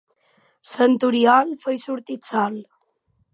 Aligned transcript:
Sant 0.69 0.95
Oriol, 1.09 1.51
feu 1.67 1.77
sortir 1.83 2.17
el 2.21 2.25
sol. 2.31 2.57